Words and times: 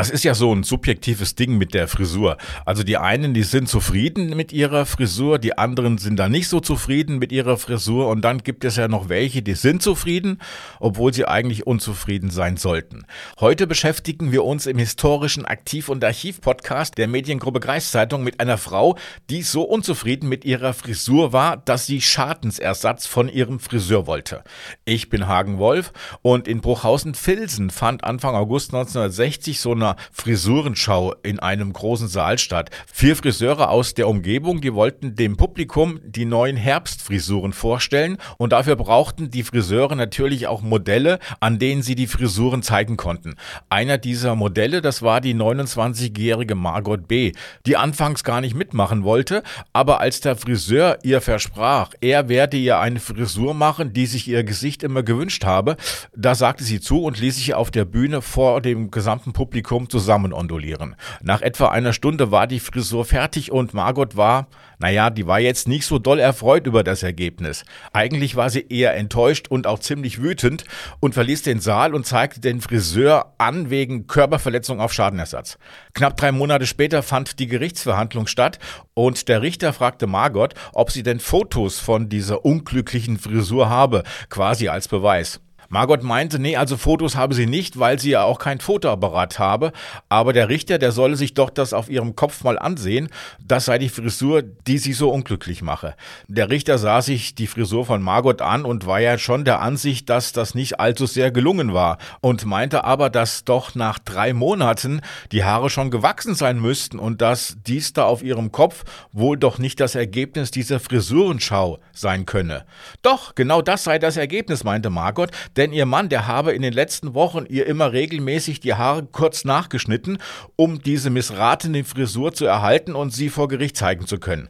Das 0.00 0.08
ist 0.08 0.24
ja 0.24 0.32
so 0.32 0.50
ein 0.50 0.62
subjektives 0.62 1.34
Ding 1.34 1.58
mit 1.58 1.74
der 1.74 1.86
Frisur. 1.86 2.38
Also 2.64 2.82
die 2.82 2.96
einen, 2.96 3.34
die 3.34 3.42
sind 3.42 3.68
zufrieden 3.68 4.34
mit 4.34 4.50
ihrer 4.50 4.86
Frisur, 4.86 5.38
die 5.38 5.58
anderen 5.58 5.98
sind 5.98 6.16
da 6.16 6.30
nicht 6.30 6.48
so 6.48 6.60
zufrieden 6.60 7.18
mit 7.18 7.32
ihrer 7.32 7.58
Frisur 7.58 8.08
und 8.08 8.22
dann 8.22 8.38
gibt 8.38 8.64
es 8.64 8.76
ja 8.76 8.88
noch 8.88 9.10
welche, 9.10 9.42
die 9.42 9.52
sind 9.52 9.82
zufrieden, 9.82 10.40
obwohl 10.78 11.12
sie 11.12 11.26
eigentlich 11.26 11.66
unzufrieden 11.66 12.30
sein 12.30 12.56
sollten. 12.56 13.04
Heute 13.40 13.66
beschäftigen 13.66 14.32
wir 14.32 14.42
uns 14.42 14.64
im 14.64 14.78
historischen 14.78 15.44
Aktiv- 15.44 15.90
und 15.90 16.02
Archiv-Podcast 16.02 16.96
der 16.96 17.06
Mediengruppe 17.06 17.60
Kreiszeitung 17.60 18.24
mit 18.24 18.40
einer 18.40 18.56
Frau, 18.56 18.96
die 19.28 19.42
so 19.42 19.64
unzufrieden 19.64 20.30
mit 20.30 20.46
ihrer 20.46 20.72
Frisur 20.72 21.34
war, 21.34 21.58
dass 21.58 21.84
sie 21.84 22.00
Schadensersatz 22.00 23.04
von 23.04 23.28
ihrem 23.28 23.60
Friseur 23.60 24.06
wollte. 24.06 24.44
Ich 24.86 25.10
bin 25.10 25.26
Hagen 25.26 25.58
Wolf 25.58 25.92
und 26.22 26.48
in 26.48 26.62
Bruchhausen-Filsen 26.62 27.68
fand 27.68 28.02
Anfang 28.02 28.34
August 28.34 28.72
1960 28.72 29.60
so 29.60 29.74
einer 29.90 29.96
Frisurenschau 30.12 31.14
in 31.22 31.38
einem 31.38 31.72
großen 31.72 32.08
Saal 32.08 32.38
statt. 32.38 32.70
Vier 32.92 33.16
Friseure 33.16 33.70
aus 33.70 33.94
der 33.94 34.08
Umgebung, 34.08 34.60
die 34.60 34.74
wollten 34.74 35.14
dem 35.14 35.36
Publikum 35.36 36.00
die 36.04 36.24
neuen 36.24 36.56
Herbstfrisuren 36.56 37.52
vorstellen 37.52 38.18
und 38.38 38.52
dafür 38.52 38.76
brauchten 38.76 39.30
die 39.30 39.42
Friseure 39.42 39.96
natürlich 39.96 40.46
auch 40.46 40.62
Modelle, 40.62 41.18
an 41.40 41.58
denen 41.58 41.82
sie 41.82 41.94
die 41.94 42.06
Frisuren 42.06 42.62
zeigen 42.62 42.96
konnten. 42.96 43.34
Einer 43.68 43.98
dieser 43.98 44.36
Modelle, 44.36 44.80
das 44.80 45.02
war 45.02 45.20
die 45.20 45.34
29-jährige 45.34 46.54
Margot 46.54 47.08
B., 47.08 47.32
die 47.66 47.76
anfangs 47.76 48.24
gar 48.24 48.40
nicht 48.40 48.54
mitmachen 48.54 49.04
wollte, 49.04 49.42
aber 49.72 50.00
als 50.00 50.20
der 50.20 50.36
Friseur 50.36 50.98
ihr 51.02 51.20
versprach, 51.20 51.90
er 52.00 52.28
werde 52.28 52.56
ihr 52.56 52.78
eine 52.78 53.00
Frisur 53.00 53.54
machen, 53.54 53.92
die 53.92 54.06
sich 54.06 54.28
ihr 54.28 54.44
Gesicht 54.44 54.82
immer 54.82 55.02
gewünscht 55.02 55.44
habe, 55.44 55.76
da 56.14 56.34
sagte 56.34 56.64
sie 56.64 56.80
zu 56.80 57.02
und 57.02 57.18
ließ 57.18 57.36
sich 57.36 57.54
auf 57.54 57.70
der 57.70 57.84
Bühne 57.84 58.22
vor 58.22 58.60
dem 58.60 58.90
gesamten 58.90 59.32
Publikum 59.80 59.88
zusammen 59.88 60.32
ondulieren. 60.32 60.96
Nach 61.22 61.42
etwa 61.42 61.68
einer 61.68 61.92
Stunde 61.92 62.30
war 62.30 62.46
die 62.46 62.60
Frisur 62.60 63.04
fertig 63.04 63.50
und 63.50 63.74
Margot 63.74 64.16
war, 64.16 64.46
naja, 64.78 65.10
die 65.10 65.26
war 65.26 65.40
jetzt 65.40 65.68
nicht 65.68 65.86
so 65.86 65.98
doll 65.98 66.18
erfreut 66.18 66.66
über 66.66 66.82
das 66.82 67.02
Ergebnis. 67.02 67.64
Eigentlich 67.92 68.36
war 68.36 68.50
sie 68.50 68.66
eher 68.68 68.96
enttäuscht 68.96 69.48
und 69.48 69.66
auch 69.66 69.78
ziemlich 69.78 70.22
wütend 70.22 70.64
und 71.00 71.14
verließ 71.14 71.42
den 71.42 71.60
Saal 71.60 71.94
und 71.94 72.06
zeigte 72.06 72.40
den 72.40 72.60
Friseur 72.60 73.34
an 73.38 73.70
wegen 73.70 74.06
Körperverletzung 74.06 74.80
auf 74.80 74.92
Schadenersatz. 74.92 75.58
Knapp 75.94 76.16
drei 76.16 76.32
Monate 76.32 76.66
später 76.66 77.02
fand 77.02 77.38
die 77.38 77.46
Gerichtsverhandlung 77.46 78.26
statt 78.26 78.58
und 78.94 79.28
der 79.28 79.42
Richter 79.42 79.72
fragte 79.72 80.06
Margot, 80.06 80.54
ob 80.72 80.90
sie 80.90 81.02
denn 81.02 81.20
Fotos 81.20 81.78
von 81.78 82.08
dieser 82.08 82.44
unglücklichen 82.44 83.18
Frisur 83.18 83.68
habe, 83.68 84.02
quasi 84.28 84.68
als 84.68 84.88
Beweis. 84.88 85.40
Margot 85.72 86.02
meinte, 86.02 86.40
nee, 86.40 86.56
also 86.56 86.76
Fotos 86.76 87.14
habe 87.14 87.32
sie 87.32 87.46
nicht, 87.46 87.78
weil 87.78 88.00
sie 88.00 88.10
ja 88.10 88.24
auch 88.24 88.40
kein 88.40 88.58
Fotoapparat 88.58 89.38
habe. 89.38 89.70
Aber 90.08 90.32
der 90.32 90.48
Richter, 90.48 90.78
der 90.78 90.90
solle 90.90 91.14
sich 91.14 91.32
doch 91.32 91.48
das 91.48 91.72
auf 91.72 91.88
ihrem 91.88 92.16
Kopf 92.16 92.42
mal 92.42 92.58
ansehen. 92.58 93.08
Das 93.38 93.66
sei 93.66 93.78
die 93.78 93.88
Frisur, 93.88 94.42
die 94.42 94.78
sie 94.78 94.92
so 94.92 95.10
unglücklich 95.10 95.62
mache. 95.62 95.94
Der 96.26 96.50
Richter 96.50 96.76
sah 96.76 97.02
sich 97.02 97.36
die 97.36 97.46
Frisur 97.46 97.86
von 97.86 98.02
Margot 98.02 98.42
an 98.42 98.64
und 98.64 98.84
war 98.84 98.98
ja 98.98 99.16
schon 99.16 99.44
der 99.44 99.60
Ansicht, 99.60 100.10
dass 100.10 100.32
das 100.32 100.56
nicht 100.56 100.80
allzu 100.80 101.06
sehr 101.06 101.30
gelungen 101.30 101.72
war. 101.72 101.98
Und 102.20 102.44
meinte 102.46 102.82
aber, 102.82 103.08
dass 103.08 103.44
doch 103.44 103.76
nach 103.76 104.00
drei 104.00 104.32
Monaten 104.32 105.02
die 105.30 105.44
Haare 105.44 105.70
schon 105.70 105.92
gewachsen 105.92 106.34
sein 106.34 106.58
müssten 106.58 106.98
und 106.98 107.22
dass 107.22 107.58
dies 107.64 107.92
da 107.92 108.06
auf 108.06 108.24
ihrem 108.24 108.50
Kopf 108.50 108.82
wohl 109.12 109.38
doch 109.38 109.58
nicht 109.58 109.78
das 109.78 109.94
Ergebnis 109.94 110.50
dieser 110.50 110.80
Frisurenschau 110.80 111.78
sein 111.92 112.26
könne. 112.26 112.64
Doch, 113.02 113.36
genau 113.36 113.62
das 113.62 113.84
sei 113.84 114.00
das 114.00 114.16
Ergebnis, 114.16 114.64
meinte 114.64 114.90
Margot, 114.90 115.30
denn 115.60 115.74
ihr 115.74 115.84
Mann, 115.84 116.08
der 116.08 116.26
habe 116.26 116.52
in 116.52 116.62
den 116.62 116.72
letzten 116.72 117.12
Wochen 117.12 117.44
ihr 117.46 117.66
immer 117.66 117.92
regelmäßig 117.92 118.60
die 118.60 118.72
Haare 118.72 119.04
kurz 119.04 119.44
nachgeschnitten, 119.44 120.16
um 120.56 120.80
diese 120.80 121.10
missratene 121.10 121.84
Frisur 121.84 122.32
zu 122.32 122.46
erhalten 122.46 122.94
und 122.94 123.10
sie 123.10 123.28
vor 123.28 123.46
Gericht 123.46 123.76
zeigen 123.76 124.06
zu 124.06 124.18
können. 124.18 124.48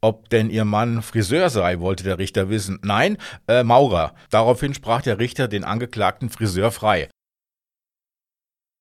Ob 0.00 0.28
denn 0.30 0.50
ihr 0.50 0.64
Mann 0.64 1.02
Friseur 1.02 1.48
sei, 1.48 1.78
wollte 1.78 2.02
der 2.02 2.18
Richter 2.18 2.50
wissen. 2.50 2.80
Nein, 2.82 3.18
äh, 3.46 3.62
Maurer. 3.62 4.14
Daraufhin 4.30 4.74
sprach 4.74 5.00
der 5.00 5.20
Richter 5.20 5.46
den 5.46 5.62
angeklagten 5.62 6.28
Friseur 6.28 6.72
frei. 6.72 7.08